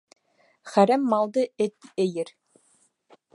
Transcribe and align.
Хәрәм 0.71 1.05
малды 1.13 1.43
эт 1.67 1.91
ейер. 2.07 2.33